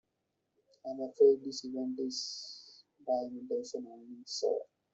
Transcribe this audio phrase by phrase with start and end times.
[0.87, 4.57] I'm afraid this event is by invitation only, sir.